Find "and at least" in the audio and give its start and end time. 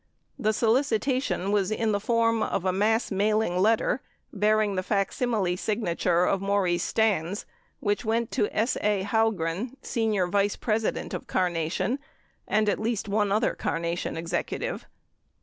12.47-13.07